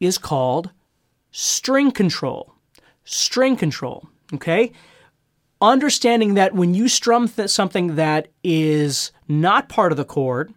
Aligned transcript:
is 0.00 0.18
called 0.18 0.70
string 1.30 1.92
control. 1.92 2.54
String 3.04 3.56
control, 3.56 4.08
okay? 4.34 4.72
Understanding 5.60 6.34
that 6.34 6.54
when 6.54 6.74
you 6.74 6.88
strum 6.88 7.28
th- 7.28 7.50
something 7.50 7.96
that 7.96 8.28
is 8.42 9.12
not 9.28 9.68
part 9.68 9.92
of 9.92 9.98
the 9.98 10.04
chord, 10.04 10.52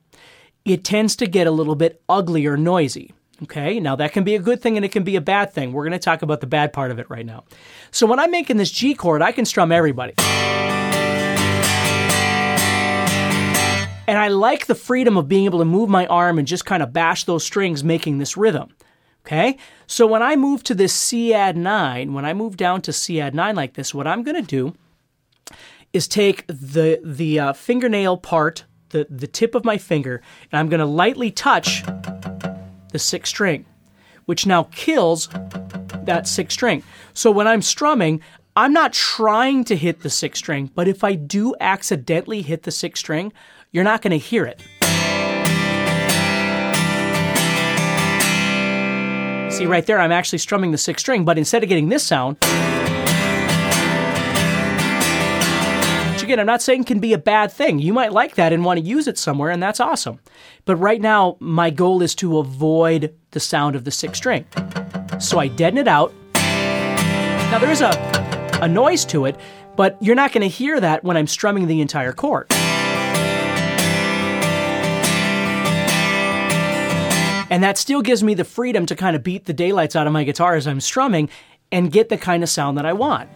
it 0.66 0.84
tends 0.84 1.16
to 1.18 1.28
get 1.28 1.46
a 1.46 1.52
little 1.52 1.76
bit 1.76 2.02
ugly 2.08 2.46
or 2.46 2.56
noisy. 2.56 3.14
Okay, 3.42 3.80
now 3.80 3.96
that 3.98 4.14
can 4.14 4.24
be 4.24 4.36
a 4.36 4.40
good 4.40 4.62
thing 4.62 4.78
and 4.78 4.86
it 4.86 4.92
can 4.92 5.04
be 5.04 5.18
a 5.18 5.22
bad 5.22 5.52
thing. 5.52 5.74
We're 5.74 5.84
going 5.84 5.92
to 5.92 6.00
talk 6.00 6.22
about 6.22 6.40
the 6.40 6.48
bad 6.48 6.72
part 6.72 6.92
of 6.92 7.00
it 7.00 7.10
right 7.10 7.26
now. 7.26 7.44
So, 7.92 8.06
when 8.06 8.20
I'm 8.20 8.32
making 8.32 8.56
this 8.58 8.72
G 8.72 8.94
chord, 8.94 9.22
I 9.22 9.34
can 9.34 9.44
strum 9.44 9.72
everybody. 9.72 10.14
And 14.08 14.18
I 14.18 14.28
like 14.28 14.68
the 14.68 14.76
freedom 14.76 15.18
of 15.18 15.28
being 15.28 15.46
able 15.46 15.60
to 15.60 15.66
move 15.66 15.90
my 15.90 16.06
arm 16.08 16.38
and 16.38 16.48
just 16.48 16.66
kind 16.66 16.84
of 16.84 16.94
bash 16.94 17.24
those 17.24 17.44
strings, 17.44 17.84
making 17.84 18.20
this 18.20 18.38
rhythm. 18.38 18.70
Okay? 19.26 19.58
So 19.88 20.06
when 20.06 20.22
I 20.22 20.36
move 20.36 20.64
to 20.64 20.76
this 20.76 20.94
C 20.94 21.34
add 21.34 21.56
9, 21.56 22.14
when 22.14 22.26
I 22.26 22.34
move 22.34 22.58
down 22.58 22.82
to 22.82 22.94
C 22.94 23.22
add 23.22 23.34
9 23.34 23.56
like 23.56 23.74
this, 23.74 23.94
what 23.94 24.08
I'm 24.08 24.24
going 24.24 24.36
to 24.36 24.42
do 24.42 24.76
is 25.94 26.08
take 26.08 26.46
the, 26.48 27.00
the 27.04 27.40
uh, 27.40 27.54
fingernail 27.54 28.18
part, 28.18 28.66
the, 28.90 29.08
the 29.10 29.28
tip 29.28 29.56
of 29.56 29.64
my 29.64 29.78
finger, 29.78 30.22
and 30.52 30.60
I'm 30.60 30.68
going 30.68 30.80
to 30.80 30.86
lightly 30.86 31.32
touch 31.32 31.84
the 32.92 33.00
sixth 33.00 33.30
string, 33.30 33.66
which 34.26 34.46
now 34.46 34.64
kills 34.72 35.30
that 36.04 36.28
sixth 36.28 36.54
string. 36.54 36.84
So 37.14 37.32
when 37.32 37.48
I'm 37.48 37.62
strumming, 37.62 38.22
I'm 38.56 38.74
not 38.74 38.94
trying 38.94 39.64
to 39.66 39.76
hit 39.76 40.02
the 40.02 40.10
sixth 40.10 40.40
string, 40.40 40.70
but 40.76 40.88
if 40.88 41.04
I 41.04 41.14
do 41.14 41.56
accidentally 41.60 42.42
hit 42.42 42.64
the 42.64 42.72
sixth 42.72 43.00
string, 43.00 43.32
you're 43.72 43.84
not 43.84 44.02
going 44.02 44.12
to 44.12 44.18
hear 44.18 44.46
it. 44.46 44.62
See, 49.54 49.68
right 49.68 49.86
there, 49.86 50.00
I'm 50.00 50.12
actually 50.12 50.40
strumming 50.40 50.72
the 50.72 50.80
sixth 50.80 51.02
string, 51.02 51.26
but 51.26 51.38
instead 51.38 51.62
of 51.62 51.70
getting 51.70 51.90
this 51.90 52.02
sound, 52.04 52.38
which 56.12 56.24
again, 56.24 56.40
I'm 56.40 56.48
not 56.48 56.64
saying 56.64 56.86
can 56.86 57.00
be 57.00 57.14
a 57.14 57.20
bad 57.20 57.52
thing. 57.52 57.78
You 57.78 57.94
might 57.94 58.12
like 58.12 58.34
that 58.34 58.52
and 58.52 58.66
want 58.66 58.80
to 58.80 58.86
use 58.86 59.08
it 59.08 59.20
somewhere, 59.20 59.52
and 59.52 59.62
that's 59.62 59.80
awesome. 59.80 60.20
But 60.66 60.78
right 60.78 61.00
now, 61.00 61.38
my 61.40 61.70
goal 61.70 62.02
is 62.02 62.16
to 62.16 62.40
avoid 62.40 63.14
the 63.30 63.40
sound 63.40 63.76
of 63.76 63.84
the 63.84 63.92
sixth 63.92 64.18
string. 64.18 64.48
So 65.20 65.38
I 65.38 65.50
deaden 65.50 65.78
it 65.78 65.88
out. 65.88 66.12
Now, 66.34 67.60
there 67.60 67.72
is 67.72 67.82
a, 67.82 67.92
a 68.60 68.68
noise 68.68 69.06
to 69.06 69.26
it, 69.26 69.38
but 69.76 70.02
you're 70.02 70.16
not 70.16 70.32
going 70.32 70.42
to 70.42 70.48
hear 70.48 70.80
that 70.80 71.04
when 71.04 71.16
I'm 71.16 71.28
strumming 71.28 71.68
the 71.68 71.80
entire 71.80 72.12
chord. 72.12 72.52
And 77.54 77.62
that 77.62 77.78
still 77.78 78.02
gives 78.02 78.24
me 78.24 78.34
the 78.34 78.44
freedom 78.44 78.88
to 78.88 78.96
kind 78.96 79.16
of 79.16 79.22
beat 79.22 79.46
the 79.46 79.54
daylights 79.54 79.96
out 79.96 80.08
of 80.08 80.14
my 80.14 80.24
guitar 80.24 80.56
as 80.56 80.66
I'm 80.66 80.82
strumming 80.82 81.30
and 81.72 81.92
get 81.92 82.10
the 82.10 82.18
kind 82.18 82.42
of 82.42 82.50
sound 82.50 82.80
that 82.80 82.86
I 82.88 82.94
want. 82.94 83.30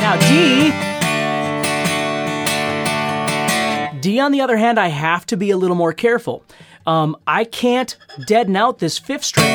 Now, 0.00 0.16
D. 0.28 0.72
D, 4.00 4.18
on 4.18 4.32
the 4.32 4.40
other 4.40 4.56
hand, 4.56 4.80
I 4.80 4.88
have 4.88 5.24
to 5.26 5.36
be 5.36 5.52
a 5.52 5.56
little 5.56 5.76
more 5.76 5.92
careful. 5.92 6.42
Um, 6.84 7.16
I 7.28 7.44
can't 7.44 7.96
deaden 8.26 8.56
out 8.56 8.80
this 8.80 8.98
fifth 8.98 9.22
string. 9.22 9.46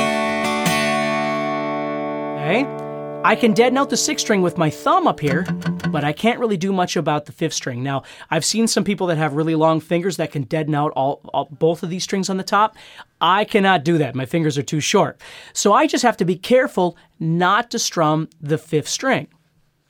Okay? 2.38 2.81
I 3.24 3.36
can 3.36 3.54
deaden 3.54 3.78
out 3.78 3.92
the 3.92 3.98
sixth 3.98 4.26
string 4.26 4.42
with 4.42 4.58
my 4.58 4.72
thumb 4.72 5.06
up 5.06 5.20
here, 5.20 5.44
but 5.92 6.04
I 6.04 6.12
can't 6.12 6.40
really 6.40 6.58
do 6.58 6.74
much 6.74 6.96
about 6.96 7.28
the 7.28 7.32
fifth 7.32 7.54
string. 7.54 7.84
Now, 7.84 8.02
I've 8.32 8.44
seen 8.44 8.68
some 8.68 8.84
people 8.84 9.06
that 9.08 9.20
have 9.20 9.34
really 9.34 9.54
long 9.54 9.80
fingers 9.80 10.18
that 10.18 10.32
can 10.32 10.42
deaden 10.44 10.74
out 10.74 10.92
all, 10.96 11.22
all, 11.32 11.46
both 11.46 11.84
of 11.84 11.92
these 11.92 12.04
strings 12.04 12.32
on 12.32 12.38
the 12.38 12.44
top. 12.44 12.76
I 13.22 13.46
cannot 13.46 13.84
do 13.84 14.00
that. 14.00 14.16
My 14.16 14.26
fingers 14.26 14.58
are 14.58 14.64
too 14.64 14.80
short. 14.80 15.22
So 15.54 15.72
I 15.72 15.86
just 15.86 16.02
have 16.02 16.18
to 16.18 16.26
be 16.26 16.36
careful 16.36 16.98
not 17.20 17.70
to 17.72 17.80
strum 17.80 18.28
the 18.42 18.58
fifth 18.58 18.90
string. 18.90 19.28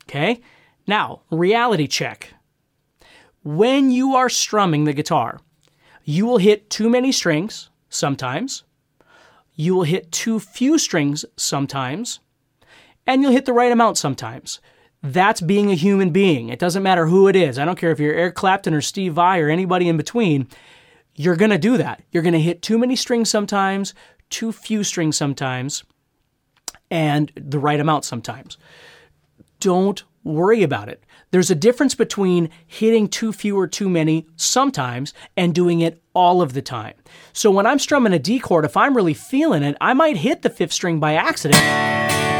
Okay? 0.09 0.41
Now, 0.85 1.21
reality 1.31 1.87
check. 1.87 2.33
When 3.45 3.91
you 3.91 4.13
are 4.13 4.29
strumming 4.29 4.83
the 4.83 4.93
guitar, 4.93 5.39
you 6.03 6.25
will 6.25 6.37
hit 6.37 6.69
too 6.69 6.89
many 6.89 7.13
strings 7.13 7.69
sometimes. 7.87 8.65
You 9.55 9.73
will 9.73 9.83
hit 9.83 10.11
too 10.11 10.37
few 10.37 10.77
strings 10.77 11.23
sometimes 11.37 12.19
and 13.11 13.21
you'll 13.21 13.33
hit 13.33 13.45
the 13.45 13.51
right 13.51 13.73
amount 13.73 13.97
sometimes. 13.97 14.61
That's 15.03 15.41
being 15.41 15.69
a 15.69 15.75
human 15.75 16.11
being. 16.11 16.47
It 16.47 16.59
doesn't 16.59 16.81
matter 16.81 17.07
who 17.07 17.27
it 17.27 17.35
is. 17.35 17.59
I 17.59 17.65
don't 17.65 17.77
care 17.77 17.91
if 17.91 17.99
you're 17.99 18.13
Eric 18.13 18.35
Clapton 18.35 18.73
or 18.73 18.79
Steve 18.79 19.15
Vai 19.15 19.41
or 19.41 19.49
anybody 19.49 19.89
in 19.89 19.97
between. 19.97 20.47
You're 21.15 21.35
going 21.35 21.51
to 21.51 21.57
do 21.57 21.75
that. 21.75 22.01
You're 22.11 22.23
going 22.23 22.33
to 22.33 22.39
hit 22.39 22.61
too 22.61 22.77
many 22.77 22.95
strings 22.95 23.29
sometimes, 23.29 23.93
too 24.29 24.53
few 24.53 24.85
strings 24.85 25.17
sometimes, 25.17 25.83
and 26.89 27.33
the 27.35 27.59
right 27.59 27.81
amount 27.81 28.05
sometimes. 28.05 28.57
Don't 29.59 30.03
worry 30.23 30.63
about 30.63 30.87
it. 30.87 31.03
There's 31.31 31.51
a 31.51 31.55
difference 31.55 31.95
between 31.95 32.49
hitting 32.65 33.09
too 33.09 33.33
few 33.33 33.59
or 33.59 33.67
too 33.67 33.89
many 33.89 34.25
sometimes 34.37 35.13
and 35.35 35.53
doing 35.53 35.81
it 35.81 36.01
all 36.13 36.41
of 36.41 36.53
the 36.53 36.61
time. 36.61 36.93
So 37.33 37.51
when 37.51 37.65
I'm 37.65 37.79
strumming 37.79 38.13
a 38.13 38.19
D 38.19 38.39
chord, 38.39 38.63
if 38.63 38.77
I'm 38.77 38.95
really 38.95 39.13
feeling 39.13 39.63
it, 39.63 39.75
I 39.81 39.93
might 39.93 40.17
hit 40.17 40.43
the 40.43 40.49
fifth 40.49 40.71
string 40.71 41.01
by 41.01 41.15
accident 41.15 42.30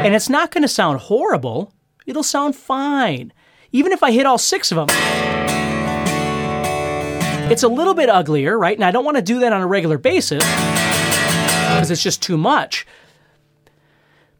and 0.00 0.14
it's 0.14 0.30
not 0.30 0.50
going 0.50 0.62
to 0.62 0.68
sound 0.68 0.98
horrible, 0.98 1.74
it'll 2.06 2.22
sound 2.22 2.56
fine. 2.56 3.32
Even 3.70 3.92
if 3.92 4.02
I 4.02 4.10
hit 4.10 4.26
all 4.26 4.38
six 4.38 4.72
of 4.72 4.76
them. 4.76 4.88
It's 7.50 7.62
a 7.62 7.68
little 7.68 7.94
bit 7.94 8.08
uglier, 8.08 8.58
right? 8.58 8.76
And 8.76 8.84
I 8.84 8.92
don't 8.92 9.04
want 9.04 9.18
to 9.18 9.22
do 9.22 9.40
that 9.40 9.52
on 9.52 9.60
a 9.60 9.66
regular 9.66 9.98
basis 9.98 10.44
because 10.44 11.90
it's 11.90 12.02
just 12.02 12.22
too 12.22 12.38
much. 12.38 12.86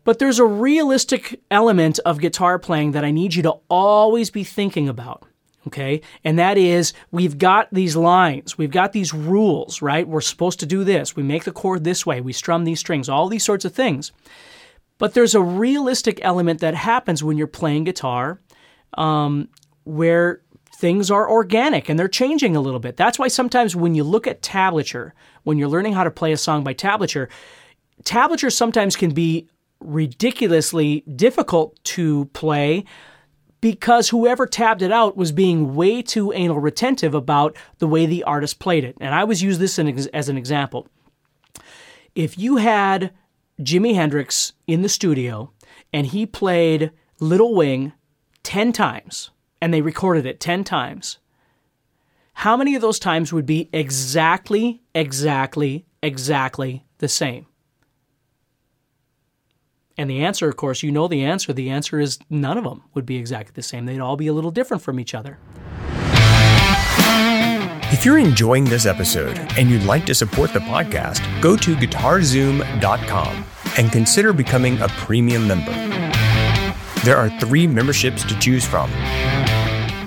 But 0.05 0.19
there's 0.19 0.39
a 0.39 0.45
realistic 0.45 1.41
element 1.51 1.99
of 2.07 2.21
guitar 2.21 2.59
playing 2.59 2.93
that 2.93 3.05
I 3.05 3.11
need 3.11 3.35
you 3.35 3.43
to 3.43 3.57
always 3.69 4.31
be 4.31 4.45
thinking 4.45 4.89
about. 4.89 5.25
Okay. 5.67 6.01
And 6.25 6.39
that 6.39 6.57
is 6.57 6.95
we've 7.11 7.37
got 7.37 7.69
these 7.71 7.95
lines, 7.97 8.57
we've 8.57 8.71
got 8.71 8.93
these 8.93 9.13
rules, 9.13 9.83
right? 9.83 10.09
We're 10.09 10.23
supposed 10.23 10.59
to 10.61 10.67
do 10.67 10.85
this. 10.85 11.15
We 11.15 11.23
make 11.23 11.45
the 11.45 11.53
chord 11.53 11.85
this 11.85 12.07
way, 12.07 12.23
we 12.23 12.33
strum 12.33 12.65
these 12.65 12.81
strings, 12.81 13.11
all 13.11 13.29
these 13.29 13.45
sorts 13.45 13.67
of 13.67 13.75
things. 13.75 14.11
But 15.01 15.15
there's 15.15 15.35
a 15.35 15.41
realistic 15.43 16.21
element 16.23 16.61
that 16.61 16.75
happens 16.75 17.25
when 17.25 17.39
you're 17.39 17.47
playing 17.47 17.85
guitar 17.85 18.39
um, 18.99 19.49
where 19.85 20.43
things 20.77 21.11
are 21.11 21.29
organic 21.29 21.89
and 21.89 21.99
they're 21.99 22.07
changing 22.07 22.55
a 22.55 22.61
little 22.61 22.79
bit. 22.79 22.99
That's 22.99 23.19
why 23.19 23.29
sometimes 23.29 23.75
when 23.75 23.95
you 23.95 24.05
look 24.05 24.27
at 24.27 24.43
tablature, 24.43 25.13
when 25.43 25.57
you're 25.57 25.69
learning 25.69 25.95
how 25.95 26.05
to 26.05 26.11
play 26.11 26.33
a 26.33 26.37
song 26.37 26.63
by 26.63 26.75
tablature, 26.75 27.29
tablature 28.05 28.53
sometimes 28.53 28.95
can 28.95 29.13
be 29.13 29.49
ridiculously 29.81 31.01
difficult 31.17 31.83
to 31.85 32.27
play 32.27 32.85
because 33.63 34.11
whoever 34.11 34.47
tabbed 34.47 34.83
it 34.83 34.93
out 34.93 35.17
was 35.17 35.33
being 35.33 35.75
way 35.75 36.03
too 36.03 36.31
anal 36.33 36.59
retentive 36.59 37.15
about 37.15 37.57
the 37.79 37.89
way 37.89 38.05
the 38.05 38.23
artist 38.25 38.59
played 38.59 38.85
it. 38.85 38.99
And 39.01 39.15
I 39.15 39.23
always 39.23 39.43
use 39.43 39.59
this 39.59 39.79
as 39.79 40.29
an 40.29 40.37
example. 40.37 40.89
If 42.15 42.37
you 42.39 42.57
had 42.57 43.13
Jimi 43.61 43.95
Hendrix 43.95 44.53
in 44.67 44.83
the 44.83 44.89
studio 44.89 45.53
and 45.93 46.07
he 46.07 46.27
played 46.27 46.91
Little 47.21 47.55
Wing 47.55 47.93
10 48.43 48.73
times 48.73 49.31
and 49.61 49.73
they 49.73 49.83
recorded 49.83 50.27
it 50.27 50.41
10 50.41 50.65
times, 50.65 51.19
how 52.33 52.57
many 52.57 52.75
of 52.75 52.81
those 52.81 52.99
times 52.99 53.33
would 53.33 53.47
be 53.47 53.69
exactly, 53.73 54.83
exactly, 54.95 55.85
exactly 56.03 56.87
the 56.99 57.09
same? 57.09 57.47
And 59.99 60.09
the 60.09 60.25
answer, 60.25 60.49
of 60.49 60.57
course, 60.57 60.83
you 60.83 60.91
know 60.91 61.09
the 61.09 61.25
answer. 61.25 61.53
The 61.53 61.69
answer 61.69 62.01
is 62.01 62.19
none 62.31 62.57
of 62.57 62.65
them 62.65 62.83
would 62.95 63.05
be 63.05 63.17
exactly 63.17 63.53
the 63.55 63.63
same. 63.63 63.85
They'd 63.85 64.01
all 64.01 64.17
be 64.17 64.29
a 64.29 64.33
little 64.33 64.51
different 64.51 64.83
from 64.83 64.99
each 64.99 65.15
other. 65.15 65.39
If 67.93 68.05
you're 68.05 68.19
enjoying 68.19 68.65
this 68.65 68.87
episode 68.87 69.37
and 69.59 69.69
you'd 69.69 69.83
like 69.83 70.07
to 70.07 70.15
support 70.15 70.53
the 70.53 70.61
podcast, 70.61 71.21
go 71.43 71.57
to 71.57 71.75
guitarzoom.com 71.75 73.45
and 73.77 73.91
consider 73.91 74.33
becoming 74.33 74.81
a 74.81 74.89
premium 74.91 75.49
member. 75.49 75.73
There 77.05 77.17
are 77.17 77.29
three 77.41 77.67
memberships 77.67 78.23
to 78.25 78.39
choose 78.39 78.65
from 78.65 78.91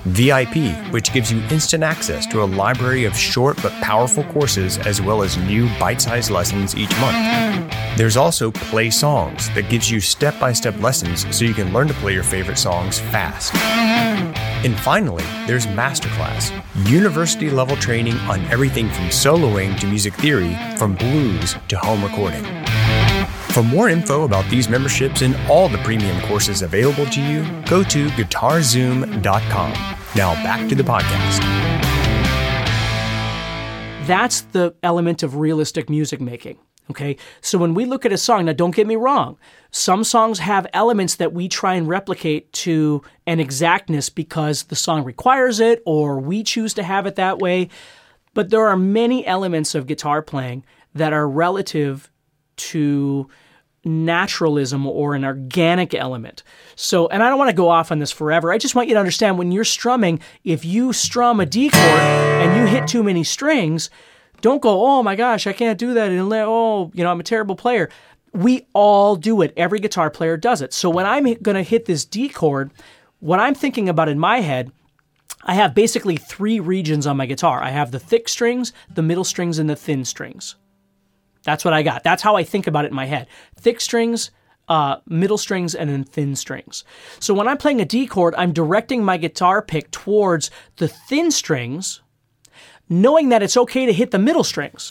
VIP, 0.05 0.93
which 0.93 1.11
gives 1.11 1.31
you 1.31 1.41
instant 1.51 1.83
access 1.83 2.25
to 2.27 2.41
a 2.41 2.45
library 2.45 3.03
of 3.03 3.17
short 3.17 3.61
but 3.61 3.73
powerful 3.81 4.23
courses 4.25 4.77
as 4.79 5.01
well 5.01 5.21
as 5.21 5.37
new 5.37 5.67
bite 5.77 6.01
sized 6.01 6.31
lessons 6.31 6.75
each 6.77 6.91
month. 7.01 7.17
There's 7.97 8.15
also 8.15 8.49
Play 8.49 8.91
Songs 8.91 9.49
that 9.55 9.69
gives 9.69 9.91
you 9.91 9.99
step 9.99 10.39
by 10.39 10.53
step 10.53 10.79
lessons 10.79 11.25
so 11.35 11.43
you 11.43 11.53
can 11.53 11.73
learn 11.73 11.89
to 11.89 11.93
play 11.95 12.13
your 12.13 12.23
favorite 12.23 12.57
songs 12.57 12.99
fast. 12.99 13.53
And 14.63 14.79
finally, 14.79 15.23
there's 15.45 15.67
Masterclass, 15.67 16.51
university 16.89 17.49
level 17.49 17.75
training 17.75 18.17
on 18.29 18.39
everything 18.45 18.87
from 18.89 19.05
soloing 19.05 19.77
to 19.79 19.87
music 19.87 20.13
theory, 20.13 20.55
from 20.77 20.95
blues 20.95 21.55
to 21.67 21.77
home 21.77 22.01
recording. 22.01 22.45
For 23.51 23.61
more 23.61 23.89
info 23.89 24.23
about 24.23 24.49
these 24.49 24.69
memberships 24.69 25.21
and 25.21 25.35
all 25.49 25.67
the 25.67 25.77
premium 25.79 26.19
courses 26.21 26.61
available 26.61 27.05
to 27.07 27.21
you, 27.21 27.43
go 27.63 27.83
to 27.83 28.07
guitarzoom.com. 28.07 29.71
Now 30.15 30.33
back 30.43 30.69
to 30.69 30.75
the 30.75 30.83
podcast. 30.83 31.39
That's 34.07 34.41
the 34.41 34.75
element 34.81 35.23
of 35.23 35.35
realistic 35.35 35.89
music 35.89 36.21
making. 36.21 36.57
Okay, 36.89 37.15
so 37.39 37.57
when 37.57 37.73
we 37.73 37.85
look 37.85 38.05
at 38.05 38.11
a 38.11 38.17
song, 38.17 38.45
now 38.45 38.53
don't 38.53 38.75
get 38.75 38.87
me 38.87 38.97
wrong, 38.97 39.37
some 39.71 40.03
songs 40.03 40.39
have 40.39 40.67
elements 40.73 41.15
that 41.15 41.33
we 41.33 41.47
try 41.47 41.75
and 41.75 41.87
replicate 41.87 42.51
to 42.53 43.01
an 43.25 43.39
exactness 43.39 44.09
because 44.09 44.63
the 44.63 44.75
song 44.75 45.03
requires 45.03 45.59
it 45.59 45.81
or 45.85 46.19
we 46.19 46.43
choose 46.43 46.73
to 46.73 46.83
have 46.83 47.05
it 47.05 47.15
that 47.15 47.39
way. 47.39 47.69
But 48.33 48.49
there 48.49 48.67
are 48.67 48.75
many 48.75 49.25
elements 49.25 49.75
of 49.75 49.87
guitar 49.87 50.21
playing 50.21 50.65
that 50.93 51.13
are 51.13 51.27
relative 51.27 52.11
to 52.55 53.29
naturalism 53.85 54.85
or 54.85 55.15
an 55.15 55.25
organic 55.25 55.93
element. 55.93 56.43
So, 56.75 57.07
and 57.07 57.23
I 57.23 57.29
don't 57.29 57.37
want 57.37 57.49
to 57.49 57.55
go 57.55 57.69
off 57.69 57.91
on 57.91 57.99
this 57.99 58.11
forever. 58.11 58.51
I 58.51 58.57
just 58.57 58.75
want 58.75 58.87
you 58.87 58.93
to 58.95 58.99
understand 58.99 59.37
when 59.37 59.51
you're 59.51 59.63
strumming, 59.63 60.19
if 60.43 60.63
you 60.65 60.93
strum 60.93 61.39
a 61.39 61.45
D 61.45 61.69
chord 61.69 61.83
and 61.83 62.57
you 62.57 62.65
hit 62.65 62.87
too 62.87 63.03
many 63.03 63.23
strings, 63.23 63.89
don't 64.43 64.61
go, 64.61 64.85
oh 64.85 65.01
my 65.01 65.15
gosh, 65.15 65.47
I 65.47 65.53
can't 65.53 65.79
do 65.79 65.93
that. 65.93 66.11
And 66.11 66.31
oh, 66.33 66.91
you 66.93 67.03
know, 67.03 67.09
I'm 67.09 67.19
a 67.21 67.23
terrible 67.23 67.55
player. 67.55 67.89
We 68.33 68.67
all 68.73 69.15
do 69.15 69.41
it. 69.41 69.53
Every 69.55 69.79
guitar 69.79 70.09
player 70.09 70.35
does 70.35 70.61
it. 70.61 70.73
So 70.73 70.89
when 70.89 71.05
I'm 71.05 71.23
going 71.23 71.55
to 71.55 71.63
hit 71.63 71.85
this 71.85 72.03
D 72.03 72.27
chord, 72.27 72.71
what 73.21 73.39
I'm 73.39 73.55
thinking 73.55 73.87
about 73.87 74.09
in 74.09 74.19
my 74.19 74.41
head, 74.41 74.71
I 75.43 75.53
have 75.53 75.73
basically 75.73 76.17
three 76.17 76.59
regions 76.59 77.07
on 77.07 77.15
my 77.15 77.25
guitar. 77.25 77.63
I 77.63 77.69
have 77.69 77.91
the 77.91 77.99
thick 77.99 78.27
strings, 78.27 78.73
the 78.93 79.01
middle 79.01 79.23
strings, 79.23 79.59
and 79.59 79.69
the 79.69 79.77
thin 79.77 80.03
strings. 80.03 80.55
That's 81.43 81.63
what 81.63 81.73
I 81.73 81.81
got. 81.81 82.03
That's 82.03 82.21
how 82.21 82.35
I 82.35 82.43
think 82.43 82.67
about 82.67 82.83
it 82.83 82.89
in 82.89 82.95
my 82.95 83.05
head. 83.05 83.27
Thick 83.55 83.79
strings, 83.79 84.31
uh, 84.67 84.97
middle 85.07 85.37
strings, 85.37 85.73
and 85.73 85.89
then 85.89 86.03
thin 86.03 86.35
strings. 86.35 86.83
So 87.19 87.33
when 87.33 87.47
I'm 87.47 87.57
playing 87.57 87.79
a 87.79 87.85
D 87.85 88.07
chord, 88.07 88.35
I'm 88.37 88.51
directing 88.51 89.05
my 89.05 89.15
guitar 89.15 89.61
pick 89.61 89.89
towards 89.91 90.51
the 90.77 90.89
thin 90.89 91.31
strings, 91.31 92.01
knowing 92.89 93.29
that 93.29 93.43
it's 93.43 93.57
okay 93.57 93.85
to 93.85 93.93
hit 93.93 94.11
the 94.11 94.19
middle 94.19 94.43
strings. 94.43 94.87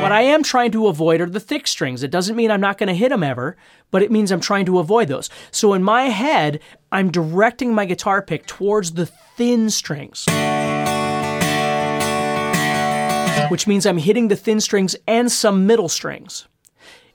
What 0.00 0.10
I 0.10 0.22
am 0.22 0.42
trying 0.42 0.72
to 0.72 0.88
avoid 0.88 1.20
are 1.20 1.26
the 1.26 1.40
thick 1.40 1.66
strings. 1.66 2.02
It 2.02 2.10
doesn't 2.10 2.34
mean 2.34 2.50
I'm 2.50 2.60
not 2.60 2.76
going 2.76 2.88
to 2.88 2.94
hit 2.94 3.10
them 3.10 3.22
ever, 3.22 3.56
but 3.90 4.02
it 4.02 4.10
means 4.10 4.32
I'm 4.32 4.40
trying 4.40 4.66
to 4.66 4.78
avoid 4.78 5.08
those. 5.08 5.30
So 5.50 5.74
in 5.74 5.82
my 5.82 6.04
head, 6.04 6.60
I'm 6.90 7.10
directing 7.10 7.74
my 7.74 7.84
guitar 7.84 8.20
pick 8.20 8.46
towards 8.46 8.92
the 8.92 9.06
thin 9.06 9.70
strings 9.70 10.26
which 13.52 13.66
means 13.66 13.84
I'm 13.84 13.98
hitting 13.98 14.28
the 14.28 14.36
thin 14.36 14.62
strings 14.62 14.96
and 15.06 15.30
some 15.30 15.66
middle 15.66 15.90
strings. 15.90 16.46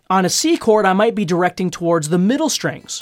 On 0.08 0.24
a 0.24 0.30
C 0.30 0.56
chord, 0.56 0.86
I 0.86 0.94
might 0.94 1.16
be 1.16 1.26
directing 1.26 1.72
towards 1.72 2.10
the 2.10 2.20
middle 2.20 2.48
strings, 2.48 3.00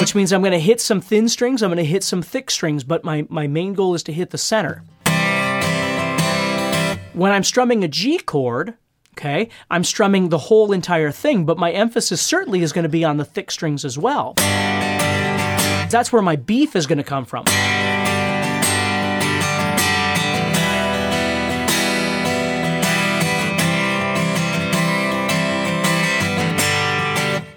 Mm-hmm. 0.00 0.04
which 0.04 0.14
means 0.14 0.32
I'm 0.32 0.40
going 0.40 0.52
to 0.52 0.58
hit 0.58 0.80
some 0.80 1.02
thin 1.02 1.28
strings, 1.28 1.62
I'm 1.62 1.68
going 1.68 1.76
to 1.76 1.84
hit 1.84 2.02
some 2.02 2.22
thick 2.22 2.50
strings, 2.50 2.84
but 2.84 3.04
my, 3.04 3.26
my 3.28 3.46
main 3.46 3.74
goal 3.74 3.94
is 3.94 4.02
to 4.04 4.12
hit 4.14 4.30
the 4.30 4.38
center. 4.38 4.82
When 7.12 7.32
I'm 7.32 7.44
strumming 7.44 7.84
a 7.84 7.88
G 7.88 8.18
chord, 8.18 8.74
okay, 9.12 9.50
I'm 9.70 9.84
strumming 9.84 10.30
the 10.30 10.38
whole 10.38 10.72
entire 10.72 11.10
thing, 11.10 11.44
but 11.44 11.58
my 11.58 11.70
emphasis 11.70 12.22
certainly 12.22 12.62
is 12.62 12.72
going 12.72 12.84
to 12.84 12.88
be 12.88 13.04
on 13.04 13.18
the 13.18 13.26
thick 13.26 13.50
strings 13.50 13.84
as 13.84 13.98
well. 13.98 14.32
That's 15.90 16.10
where 16.12 16.22
my 16.22 16.36
beef 16.36 16.74
is 16.74 16.86
going 16.86 16.96
to 16.96 17.04
come 17.04 17.26
from. 17.26 17.44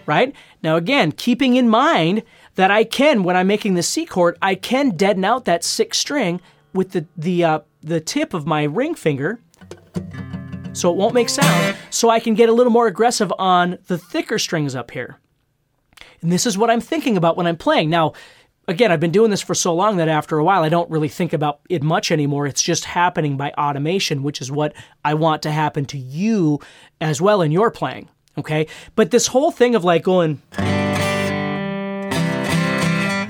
Right? 0.05 0.33
Now, 0.61 0.75
again, 0.75 1.11
keeping 1.11 1.55
in 1.55 1.69
mind 1.69 2.23
that 2.55 2.71
I 2.71 2.83
can, 2.83 3.23
when 3.23 3.35
I'm 3.35 3.47
making 3.47 3.73
the 3.73 3.83
C 3.83 4.05
chord, 4.05 4.37
I 4.41 4.55
can 4.55 4.91
deaden 4.91 5.25
out 5.25 5.45
that 5.45 5.63
sixth 5.63 5.99
string 5.99 6.41
with 6.73 6.91
the, 6.91 7.05
the, 7.17 7.43
uh, 7.43 7.59
the 7.81 7.99
tip 7.99 8.33
of 8.33 8.45
my 8.45 8.63
ring 8.63 8.95
finger 8.95 9.39
so 10.73 10.91
it 10.91 10.97
won't 10.97 11.13
make 11.13 11.29
sound, 11.29 11.77
so 11.91 12.09
I 12.09 12.19
can 12.19 12.33
get 12.33 12.49
a 12.49 12.53
little 12.53 12.71
more 12.71 12.87
aggressive 12.87 13.31
on 13.37 13.77
the 13.87 13.97
thicker 13.97 14.39
strings 14.39 14.75
up 14.75 14.91
here. 14.91 15.19
And 16.21 16.31
this 16.31 16.45
is 16.45 16.57
what 16.57 16.69
I'm 16.69 16.81
thinking 16.81 17.15
about 17.15 17.37
when 17.37 17.45
I'm 17.45 17.57
playing. 17.57 17.89
Now, 17.89 18.13
again, 18.67 18.91
I've 18.91 18.99
been 18.99 19.11
doing 19.11 19.29
this 19.29 19.41
for 19.41 19.53
so 19.53 19.73
long 19.75 19.97
that 19.97 20.07
after 20.07 20.37
a 20.37 20.43
while 20.43 20.63
I 20.63 20.69
don't 20.69 20.89
really 20.89 21.09
think 21.09 21.33
about 21.33 21.59
it 21.69 21.83
much 21.83 22.11
anymore. 22.11 22.47
It's 22.47 22.63
just 22.63 22.85
happening 22.85 23.37
by 23.37 23.51
automation, 23.51 24.23
which 24.23 24.41
is 24.41 24.51
what 24.51 24.73
I 25.05 25.13
want 25.13 25.43
to 25.43 25.51
happen 25.51 25.85
to 25.85 25.97
you 25.97 26.59
as 26.99 27.21
well 27.21 27.41
in 27.41 27.51
your 27.51 27.69
playing. 27.69 28.09
Okay. 28.37 28.67
But 28.95 29.11
this 29.11 29.27
whole 29.27 29.51
thing 29.51 29.75
of 29.75 29.83
like 29.83 30.03
going 30.03 30.41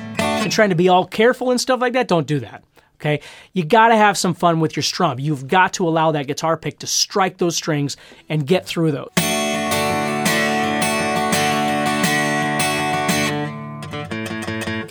and 0.07 0.51
trying 0.51 0.69
to 0.69 0.75
be 0.75 0.89
all 0.89 1.05
careful 1.05 1.51
and 1.51 1.59
stuff 1.59 1.81
like 1.81 1.94
that, 1.94 2.07
don't 2.07 2.27
do 2.27 2.39
that. 2.39 2.63
Okay. 2.95 3.19
You 3.51 3.65
got 3.65 3.89
to 3.89 3.95
have 3.95 4.17
some 4.17 4.33
fun 4.33 4.59
with 4.59 4.75
your 4.75 4.83
strum. 4.83 5.19
You've 5.19 5.47
got 5.47 5.73
to 5.73 5.88
allow 5.88 6.11
that 6.11 6.27
guitar 6.27 6.55
pick 6.57 6.79
to 6.79 6.88
strike 6.88 7.38
those 7.38 7.55
strings 7.55 7.97
and 8.29 8.47
get 8.47 8.65
through 8.65 8.91
those. 8.91 9.09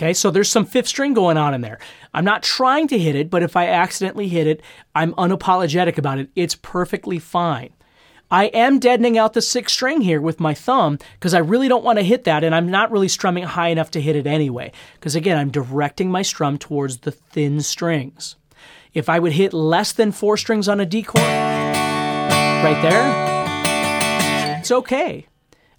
Okay, 0.03 0.15
so 0.15 0.33
there's 0.33 0.51
some 0.51 0.67
fifth 0.67 0.89
string 0.89 1.15
going 1.15 1.37
on 1.37 1.55
in 1.55 1.61
there. 1.61 1.79
I'm 2.13 2.25
not 2.25 2.43
trying 2.43 2.89
to 2.89 2.99
hit 2.99 3.15
it, 3.15 3.31
but 3.31 3.45
if 3.45 3.55
I 3.55 3.69
accidentally 3.69 4.27
hit 4.27 4.49
it, 4.49 4.61
I'm 4.97 5.15
unapologetic 5.15 5.97
about 5.97 6.19
it. 6.19 6.29
It's 6.35 6.57
perfectly 6.57 7.21
fine. 7.21 7.71
I 8.33 8.45
am 8.47 8.79
deadening 8.79 9.19
out 9.19 9.35
the 9.35 9.43
sixth 9.43 9.75
string 9.75 10.01
here 10.01 10.19
with 10.19 10.41
my 10.41 10.55
thumb 10.55 10.99
because 11.15 11.35
I 11.35 11.39
really 11.39 11.69
don't 11.69 11.85
want 11.85 11.99
to 11.99 12.03
hit 12.03 12.25
that, 12.25 12.43
and 12.43 12.55
I'm 12.55 12.71
not 12.71 12.91
really 12.91 13.09
strumming 13.09 13.45
high 13.45 13.69
enough 13.69 13.91
to 13.91 14.01
hit 14.01 14.17
it 14.17 14.27
anyway. 14.27 14.73
Because 14.95 15.15
again, 15.15 15.37
I'm 15.37 15.51
directing 15.51 16.11
my 16.11 16.23
strum 16.23 16.57
towards 16.57 17.01
the 17.01 17.11
thin 17.11 17.61
strings. 17.61 18.37
If 18.95 19.11
I 19.11 19.19
would 19.19 19.33
hit 19.33 19.53
less 19.53 19.93
than 19.93 20.13
four 20.13 20.39
strings 20.39 20.67
on 20.67 20.81
a 20.81 20.87
D 20.87 21.03
chord, 21.03 21.23
right 21.23 22.81
there, 22.81 24.59
it's 24.59 24.71
okay. 24.71 25.27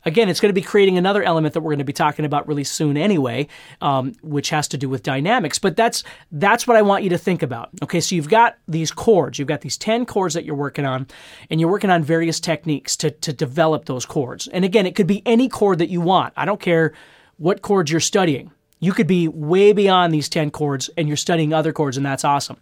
Again, 0.05 0.29
it's 0.29 0.39
going 0.39 0.49
to 0.49 0.53
be 0.53 0.61
creating 0.61 0.97
another 0.97 1.23
element 1.23 1.53
that 1.53 1.61
we're 1.61 1.71
going 1.71 1.79
to 1.79 1.85
be 1.85 1.93
talking 1.93 2.25
about 2.25 2.47
really 2.47 2.63
soon 2.63 2.97
anyway, 2.97 3.47
um, 3.81 4.13
which 4.21 4.49
has 4.49 4.67
to 4.69 4.77
do 4.77 4.89
with 4.89 5.03
dynamics. 5.03 5.59
But 5.59 5.75
that's 5.75 6.03
that's 6.31 6.67
what 6.67 6.77
I 6.77 6.81
want 6.81 7.03
you 7.03 7.09
to 7.11 7.17
think 7.17 7.43
about. 7.43 7.69
Okay, 7.81 8.01
so 8.01 8.15
you've 8.15 8.29
got 8.29 8.57
these 8.67 8.91
chords, 8.91 9.39
you've 9.39 9.47
got 9.47 9.61
these 9.61 9.77
ten 9.77 10.05
chords 10.05 10.33
that 10.33 10.45
you're 10.45 10.55
working 10.55 10.85
on, 10.85 11.07
and 11.49 11.59
you're 11.59 11.71
working 11.71 11.89
on 11.89 12.03
various 12.03 12.39
techniques 12.39 12.95
to 12.97 13.11
to 13.11 13.33
develop 13.33 13.85
those 13.85 14.05
chords. 14.05 14.47
And 14.47 14.65
again, 14.65 14.85
it 14.85 14.95
could 14.95 15.07
be 15.07 15.21
any 15.25 15.49
chord 15.49 15.79
that 15.79 15.89
you 15.89 16.01
want. 16.01 16.33
I 16.35 16.45
don't 16.45 16.59
care 16.59 16.93
what 17.37 17.61
chords 17.61 17.91
you're 17.91 17.99
studying. 17.99 18.51
You 18.79 18.91
could 18.91 19.07
be 19.07 19.29
way 19.29 19.71
beyond 19.71 20.13
these 20.13 20.27
10 20.27 20.51
chords 20.51 20.89
and 20.97 21.07
you're 21.07 21.15
studying 21.15 21.53
other 21.53 21.71
chords, 21.71 21.95
and 21.95 22.05
that's 22.05 22.25
awesome. 22.25 22.57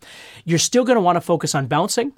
You're 0.46 0.60
still 0.60 0.84
going 0.84 0.96
to 0.96 1.02
want 1.02 1.16
to 1.16 1.22
focus 1.22 1.56
on 1.56 1.66
bouncing 1.66 2.14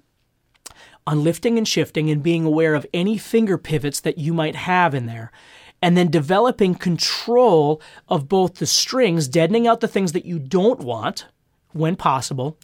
on 1.06 1.24
lifting 1.24 1.58
and 1.58 1.68
shifting 1.68 2.10
and 2.10 2.24
being 2.24 2.46
aware 2.46 2.76
of 2.76 2.86
any 2.94 3.18
finger 3.18 3.58
pivots 3.58 4.00
that 4.02 4.18
you 4.18 4.34
might 4.34 4.56
have 4.56 4.94
in 4.94 5.06
there. 5.06 5.32
And 5.82 5.98
then 5.98 6.10
developing 6.10 6.76
control 6.76 7.82
of 8.08 8.30
both 8.30 8.56
the 8.56 8.66
strings, 8.66 9.28
deadening 9.28 9.68
out 9.68 9.82
the 9.82 9.88
things 9.88 10.14
that 10.14 10.26
you 10.26 10.40
don't 10.40 10.80
want 10.80 11.26
when 11.74 11.98
possible, 11.98 12.58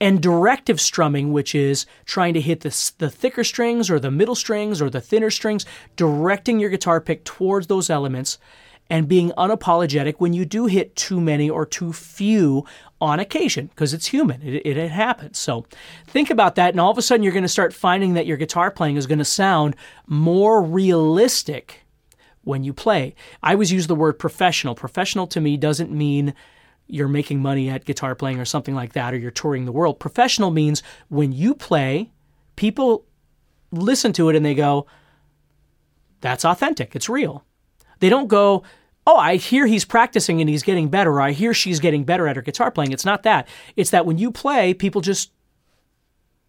and 0.00 0.22
directive 0.22 0.80
strumming, 0.80 1.32
which 1.32 1.54
is 1.54 1.86
trying 2.04 2.34
to 2.34 2.40
hit 2.40 2.60
the, 2.60 2.92
the 2.98 3.10
thicker 3.10 3.44
strings 3.44 3.90
or 3.90 4.00
the 4.00 4.10
middle 4.10 4.34
strings 4.34 4.80
or 4.80 4.88
the 4.88 5.00
thinner 5.00 5.30
strings, 5.30 5.66
directing 5.96 6.58
your 6.58 6.70
guitar 6.70 7.00
pick 7.00 7.24
towards 7.24 7.66
those 7.66 7.90
elements 7.90 8.38
and 8.90 9.08
being 9.08 9.30
unapologetic 9.32 10.16
when 10.18 10.32
you 10.32 10.44
do 10.44 10.66
hit 10.66 10.94
too 10.94 11.20
many 11.20 11.48
or 11.48 11.64
too 11.64 11.92
few 11.92 12.64
on 13.00 13.18
occasion 13.18 13.66
because 13.66 13.94
it's 13.94 14.06
human. 14.06 14.42
It, 14.42 14.62
it, 14.64 14.76
it, 14.76 14.90
happens. 14.90 15.38
So 15.38 15.66
think 16.06 16.30
about 16.30 16.54
that, 16.56 16.70
and 16.70 16.80
all 16.80 16.90
of 16.90 16.98
a 16.98 17.02
sudden 17.02 17.22
you're 17.22 17.32
going 17.32 17.42
to 17.42 17.48
start 17.48 17.72
finding 17.72 18.14
that 18.14 18.26
your 18.26 18.36
guitar 18.36 18.70
playing 18.70 18.96
is 18.96 19.06
going 19.06 19.18
to 19.18 19.24
sound 19.24 19.76
more 20.06 20.62
realistic 20.62 21.82
when 22.42 22.62
you 22.62 22.72
play. 22.72 23.14
I 23.42 23.52
always 23.52 23.72
use 23.72 23.86
the 23.86 23.94
word 23.94 24.18
professional. 24.18 24.74
Professional 24.74 25.26
to 25.28 25.40
me 25.40 25.56
doesn't 25.56 25.90
mean 25.90 26.34
you're 26.86 27.08
making 27.08 27.40
money 27.40 27.70
at 27.70 27.86
guitar 27.86 28.14
playing 28.14 28.38
or 28.38 28.44
something 28.44 28.74
like 28.74 28.92
that, 28.92 29.14
or 29.14 29.16
you're 29.16 29.30
touring 29.30 29.64
the 29.64 29.72
world. 29.72 29.98
Professional 29.98 30.50
means 30.50 30.82
when 31.08 31.32
you 31.32 31.54
play, 31.54 32.10
people 32.56 33.06
listen 33.72 34.12
to 34.12 34.28
it 34.28 34.36
and 34.36 34.44
they 34.44 34.54
go, 34.54 34.86
that's 36.20 36.44
authentic, 36.44 36.94
it's 36.94 37.08
real. 37.08 37.44
They 38.04 38.10
don't 38.10 38.28
go, 38.28 38.64
oh, 39.06 39.16
I 39.16 39.36
hear 39.36 39.66
he's 39.66 39.86
practicing 39.86 40.42
and 40.42 40.50
he's 40.50 40.62
getting 40.62 40.90
better, 40.90 41.10
or 41.12 41.22
I 41.22 41.32
hear 41.32 41.54
she's 41.54 41.80
getting 41.80 42.04
better 42.04 42.28
at 42.28 42.36
her 42.36 42.42
guitar 42.42 42.70
playing. 42.70 42.92
It's 42.92 43.06
not 43.06 43.22
that. 43.22 43.48
It's 43.76 43.88
that 43.92 44.04
when 44.04 44.18
you 44.18 44.30
play, 44.30 44.74
people 44.74 45.00
just 45.00 45.32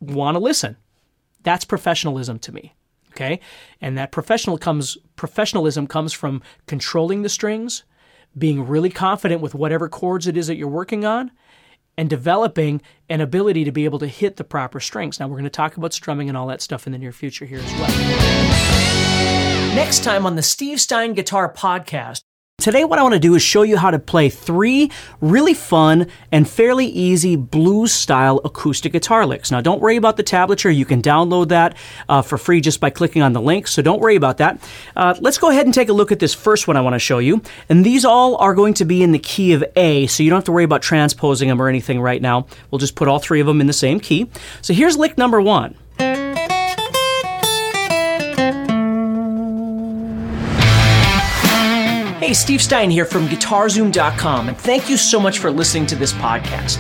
want 0.02 0.36
to 0.36 0.40
listen. 0.40 0.76
That's 1.44 1.64
professionalism 1.64 2.40
to 2.40 2.52
me. 2.52 2.76
Okay? 3.12 3.40
And 3.80 3.98
that 3.98 4.12
professional 4.12 4.58
comes 4.58 4.98
professionalism 5.16 5.88
comes 5.88 6.12
from 6.12 6.42
controlling 6.68 7.22
the 7.22 7.30
strings, 7.30 7.86
being 8.38 8.68
really 8.68 8.90
confident 8.90 9.40
with 9.40 9.56
whatever 9.56 9.88
chords 9.88 10.28
it 10.28 10.36
is 10.36 10.48
that 10.48 10.58
you're 10.58 10.68
working 10.68 11.06
on, 11.06 11.32
and 11.98 12.10
developing 12.10 12.82
an 13.08 13.22
ability 13.22 13.64
to 13.64 13.72
be 13.72 13.86
able 13.86 14.00
to 14.00 14.08
hit 14.08 14.36
the 14.36 14.44
proper 14.44 14.82
strings. 14.82 15.22
Now 15.22 15.30
we're 15.30 15.36
going 15.36 15.46
to 15.46 15.50
talk 15.50 15.78
about 15.78 15.94
strumming 15.94 16.28
and 16.28 16.38
all 16.38 16.48
that 16.48 16.62
stuff 16.62 16.86
in 16.86 16.92
the 16.92 17.00
near 17.00 17.14
future 17.14 17.46
here 17.46 17.60
as 17.60 17.74
well. 17.80 18.85
Next 19.76 20.06
time 20.06 20.26
on 20.26 20.38
the 20.38 20.42
Steve 20.42 20.80
Stine 20.80 21.12
Guitar 21.12 21.52
Podcast, 21.54 22.22
Today, 22.58 22.86
what 22.86 22.98
I 22.98 23.04
want 23.04 23.14
to 23.14 23.20
do 23.20 23.36
is 23.36 23.42
show 23.42 23.64
you 23.64 23.76
how 23.76 23.92
to 23.92 24.00
play 24.00 24.30
three 24.30 24.90
really 25.20 25.54
fun 25.54 26.08
and 26.32 26.50
fairly 26.50 26.86
easy 26.86 27.36
blues 27.36 27.92
style 27.92 28.40
acoustic 28.46 28.94
guitar 28.94 29.26
licks. 29.26 29.52
Now, 29.52 29.60
don't 29.60 29.82
worry 29.82 29.98
about 29.98 30.16
the 30.16 30.24
tablature. 30.24 30.74
You 30.74 30.86
can 30.86 31.02
download 31.02 31.50
that 31.50 31.76
uh, 32.08 32.22
for 32.22 32.38
free 32.38 32.62
just 32.62 32.80
by 32.80 32.90
clicking 32.90 33.22
on 33.22 33.34
the 33.34 33.42
link, 33.42 33.68
so 33.68 33.82
don't 33.82 34.00
worry 34.00 34.16
about 34.16 34.38
that. 34.38 34.64
Uh, 34.96 35.14
let's 35.20 35.38
go 35.38 35.50
ahead 35.50 35.66
and 35.66 35.76
take 35.76 35.90
a 35.90 35.94
look 35.94 36.14
at 36.14 36.20
this 36.20 36.34
first 36.34 36.66
one 36.70 36.78
I 36.78 36.82
want 36.82 36.94
to 36.94 37.00
show 37.00 37.20
you. 37.20 37.42
And 37.68 37.86
these 37.86 38.06
all 38.06 38.38
are 38.38 38.56
going 38.56 38.76
to 38.76 38.86
be 38.86 39.04
in 39.04 39.12
the 39.12 39.20
key 39.20 39.52
of 39.52 39.62
A, 39.76 40.08
so 40.08 40.24
you 40.24 40.30
don't 40.30 40.38
have 40.38 40.46
to 40.46 40.54
worry 40.54 40.64
about 40.64 40.82
transposing 40.82 41.50
them 41.50 41.62
or 41.62 41.68
anything 41.68 42.00
right 42.00 42.22
now. 42.22 42.48
We'll 42.72 42.80
just 42.80 42.96
put 42.96 43.10
all 43.10 43.20
three 43.20 43.42
of 43.42 43.48
them 43.48 43.60
in 43.60 43.68
the 43.68 43.74
same 43.74 44.00
key. 44.00 44.32
So 44.62 44.74
here's 44.74 44.96
lick 44.96 45.18
number 45.18 45.42
one. 45.42 45.76
Hey, 52.26 52.34
Steve 52.34 52.64
Stine 52.64 52.90
here 52.90 53.06
from 53.06 53.28
GuitarZoom.com, 53.28 54.48
and 54.48 54.58
thank 54.58 54.90
you 54.90 54.98
so 54.98 55.20
much 55.20 55.38
for 55.38 55.52
listening 55.52 55.86
to 55.86 55.96
this 55.96 56.12
podcast. 56.12 56.80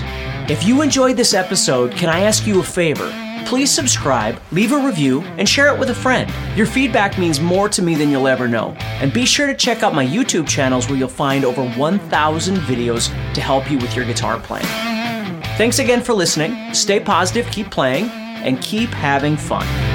If 0.49 0.63
you 0.63 0.81
enjoyed 0.81 1.17
this 1.17 1.35
episode, 1.35 1.91
can 1.91 2.09
I 2.09 2.21
ask 2.21 2.47
you 2.47 2.61
a 2.61 2.63
favor? 2.63 3.13
Please 3.45 3.71
subscribe, 3.71 4.41
leave 4.51 4.71
a 4.71 4.77
review, 4.79 5.21
and 5.37 5.47
share 5.47 5.71
it 5.71 5.79
with 5.79 5.91
a 5.91 5.93
friend. 5.93 6.33
Your 6.57 6.65
feedback 6.65 7.19
means 7.19 7.39
more 7.39 7.69
to 7.69 7.83
me 7.83 7.93
than 7.93 8.09
you'll 8.09 8.27
ever 8.27 8.47
know. 8.47 8.71
And 8.79 9.13
be 9.13 9.23
sure 9.23 9.45
to 9.45 9.53
check 9.53 9.83
out 9.83 9.93
my 9.93 10.03
YouTube 10.03 10.47
channels 10.47 10.89
where 10.89 10.97
you'll 10.97 11.09
find 11.09 11.45
over 11.45 11.63
1,000 11.63 12.57
videos 12.61 13.09
to 13.35 13.39
help 13.39 13.69
you 13.69 13.77
with 13.77 13.95
your 13.95 14.05
guitar 14.05 14.39
playing. 14.39 14.65
Thanks 15.59 15.77
again 15.77 16.01
for 16.01 16.15
listening. 16.15 16.73
Stay 16.73 16.99
positive, 16.99 17.45
keep 17.51 17.69
playing, 17.69 18.05
and 18.09 18.59
keep 18.63 18.89
having 18.89 19.37
fun. 19.37 19.94